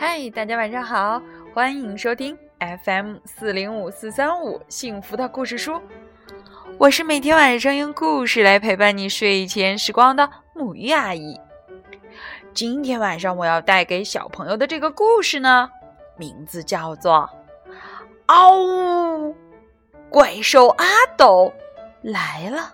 [0.00, 1.20] 嗨，大家晚上好，
[1.52, 2.38] 欢迎收听
[2.84, 5.82] FM 四零五四三五幸福的故事书。
[6.78, 11.36] 我是每天晚上用故事来陪伴你睡前时光的母鱼阿姨。
[12.54, 15.68] 今天晚上我要带给小朋友的这个故事呢，
[16.16, 17.28] 名字叫做
[18.26, 19.34] 《嗷呜，
[20.08, 20.86] 怪兽阿
[21.16, 21.52] 斗
[22.02, 22.72] 来了》。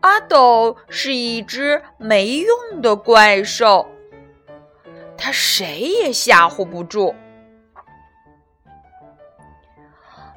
[0.00, 3.86] 阿斗是一只没用的怪兽，
[5.16, 7.14] 他谁也吓唬不住。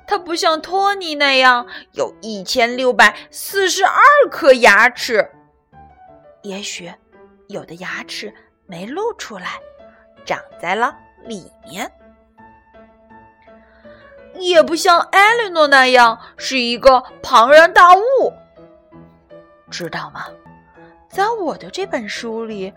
[0.05, 5.31] 他不像托尼那样有一千六百四十二颗牙齿，
[6.41, 6.93] 也许
[7.47, 8.33] 有的牙齿
[8.65, 9.59] 没露出来，
[10.25, 11.87] 长在了里面；
[14.35, 18.33] 也不像艾莉诺那样是一个庞然大物。
[19.73, 20.27] 知道吗？
[21.09, 22.71] 在我的这本书里，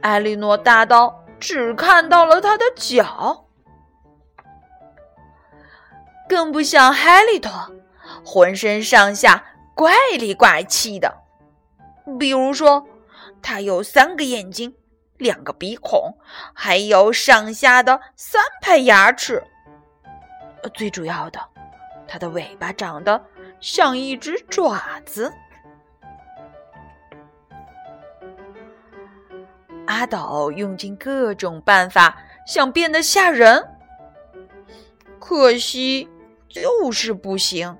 [0.00, 3.44] 艾莉诺大到只看到了他的脚，
[6.26, 7.52] 更不像海里托，
[8.24, 11.14] 浑身上下怪里怪气的。
[12.18, 12.86] 比如说，
[13.42, 14.74] 他有三个眼睛，
[15.18, 16.16] 两个鼻孔，
[16.54, 19.44] 还有上下的三排牙齿。
[20.72, 21.40] 最主要的，
[22.08, 23.22] 它的尾巴长得
[23.60, 25.30] 像一只爪子。
[29.86, 32.16] 阿斗用尽各种办法
[32.46, 33.68] 想变得吓人，
[35.18, 36.08] 可惜
[36.48, 37.76] 就是不行。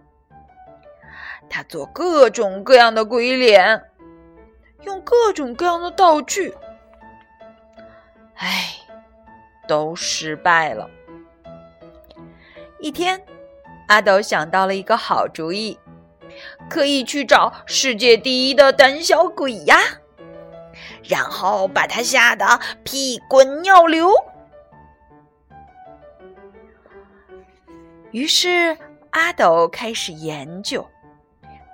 [1.48, 3.82] 他做各种各样的鬼脸，
[4.82, 6.54] 用各种各样的道具，
[8.36, 8.74] 唉，
[9.68, 10.88] 都失败了。
[12.80, 13.22] 一天，
[13.88, 15.78] 阿斗想到了一个好主意，
[16.68, 19.76] 可以去找世界第一的胆小鬼呀。
[21.02, 22.46] 然后把他吓得
[22.84, 24.10] 屁滚尿流。
[28.10, 28.76] 于是
[29.10, 30.86] 阿斗开始研究，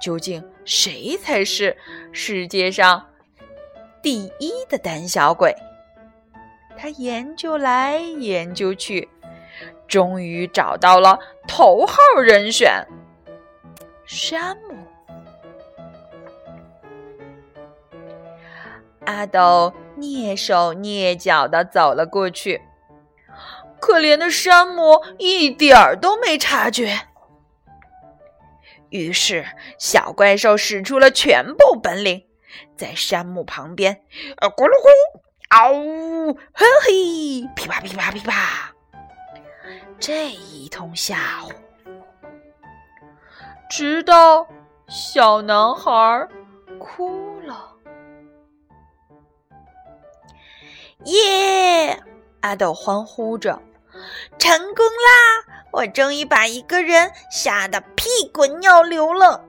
[0.01, 1.77] 究竟谁才是
[2.13, 3.05] 世界上
[4.03, 5.55] 第一的胆小鬼？
[6.77, 9.09] 他研究来研究去，
[9.89, 12.87] 终于找到了头号人选——
[14.07, 14.77] 山姆。
[19.09, 22.61] 阿斗蹑手蹑脚的走了过去，
[23.81, 27.09] 可怜的山姆一点儿都没察觉。
[28.91, 29.47] 于是，
[29.79, 32.27] 小怪兽使出了全部本领，
[32.77, 34.03] 在山姆旁边，
[34.37, 38.75] 呃，咕噜咕，嗷呜，嘿嘿，噼啪噼啪噼啪，
[39.99, 41.51] 这一通吓唬，
[43.71, 44.47] 直到
[44.87, 46.29] 小男孩
[46.79, 47.28] 哭
[51.09, 52.03] 耶！
[52.41, 53.61] 阿斗欢呼着
[54.39, 55.65] ：“成功啦！
[55.73, 59.45] 我终于把一个人吓得屁滚尿流了。”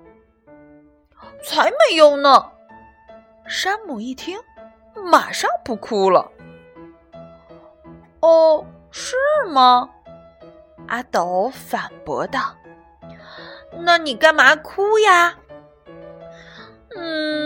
[1.44, 2.52] 才没有呢！
[3.48, 4.40] 山姆一听，
[4.96, 6.32] 马上不哭了。
[8.22, 9.16] 哦，是
[9.50, 9.90] 吗？
[10.88, 12.56] 阿斗反驳道
[13.80, 15.38] ：“那你干嘛哭呀？”
[16.96, 17.39] 嗯。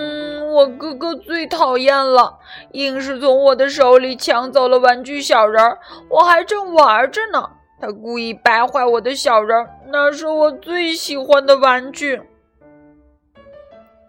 [0.53, 2.38] 我哥哥最讨厌了，
[2.72, 7.50] 硬是从我的手里抢走了玩具小人儿，我还正玩着呢。
[7.81, 12.22] 他故意掰坏我的小人儿，那是我最喜欢的玩具。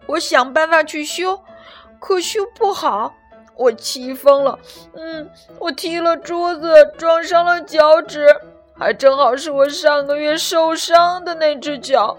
[0.05, 1.41] 我想办法去修，
[1.99, 3.13] 可修不好，
[3.55, 4.59] 我气疯了。
[4.93, 5.29] 嗯，
[5.59, 8.27] 我踢了桌子，撞伤了脚趾，
[8.77, 12.15] 还正好是我上个月受伤的那只脚。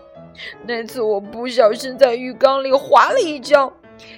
[0.66, 3.72] 那次我不小心在浴缸里滑了一跤。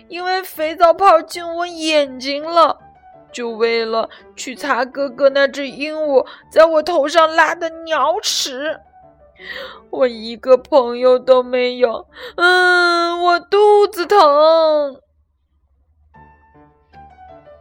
[0.08, 2.78] 因为肥皂泡进我眼睛了，
[3.30, 8.80] 就为了去擦哥哥那只鹦鹉在我头上拉的鸟屎，
[9.90, 12.06] 我一个朋友都没有。
[12.36, 15.00] 嗯，我肚子疼。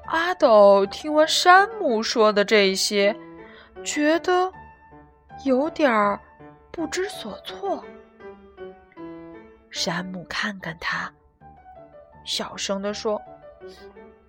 [0.06, 3.14] 阿斗听完山姆说的这些，
[3.84, 4.54] 觉得
[5.44, 6.18] 有点儿
[6.72, 7.84] 不知所措。
[9.70, 11.12] 山姆看看他。
[12.28, 13.22] 小声地说：“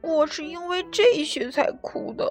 [0.01, 2.31] 我是因为这些才哭的。”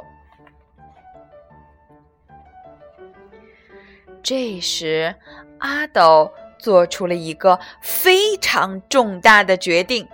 [4.24, 5.14] 这时，
[5.60, 10.08] 阿斗做出了一个非常重大的决定：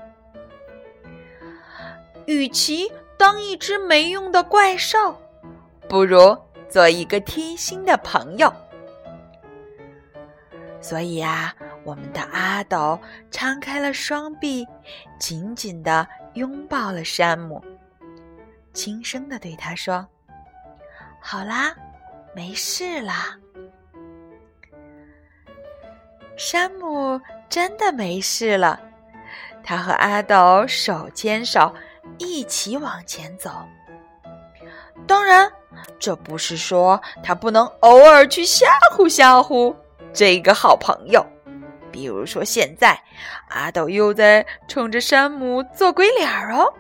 [2.26, 5.22] 与其当一只没用的怪兽，
[5.88, 6.36] 不如
[6.68, 8.52] 做一个贴心的朋友。
[10.82, 13.00] 所以呀，我们的阿斗
[13.30, 14.66] 张开了双臂，
[15.20, 17.64] 紧紧的拥抱了山姆，
[18.74, 20.06] 轻声的对他说
[21.20, 21.76] ：“好啦，
[22.34, 23.38] 没事啦。”
[26.38, 27.20] 山姆
[27.50, 28.80] 真的没事了，
[29.64, 31.74] 他和阿斗手牵手
[32.18, 33.52] 一起往前走。
[35.06, 35.52] 当然，
[36.00, 39.76] 这不是说他不能偶尔去吓唬吓唬
[40.14, 41.26] 这个好朋友。
[41.94, 43.00] 比如说，现在
[43.50, 46.74] 阿斗又在冲着山姆做鬼脸儿哦，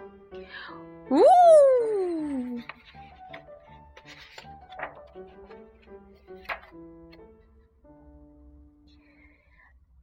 [1.11, 1.21] 呜！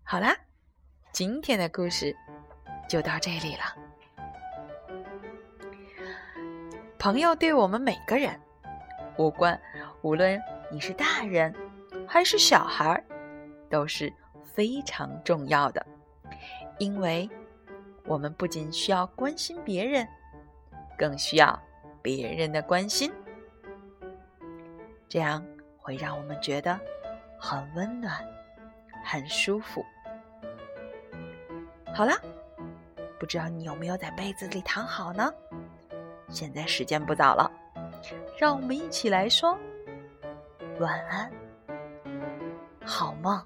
[0.04, 0.36] 好啦，
[1.12, 2.16] 今天的故事
[2.88, 3.74] 就到这里了。
[7.00, 8.40] 朋友对我们每个人，
[9.18, 9.60] 无关
[10.02, 10.40] 无论
[10.70, 11.52] 你是大人
[12.06, 13.02] 还是小孩，
[13.68, 14.12] 都是。
[14.60, 15.86] 非常重要的，
[16.78, 17.26] 因为
[18.04, 20.06] 我们不仅需要关心别人，
[20.98, 21.58] 更需要
[22.02, 23.10] 别人的关心，
[25.08, 25.42] 这样
[25.78, 26.78] 会让我们觉得
[27.38, 28.22] 很温暖、
[29.02, 29.82] 很舒服。
[31.94, 32.12] 好了，
[33.18, 35.32] 不知道你有没有在被子里躺好呢？
[36.28, 37.50] 现在时间不早了，
[38.38, 39.58] 让我们一起来说
[40.80, 41.32] 晚安，
[42.84, 43.42] 好梦。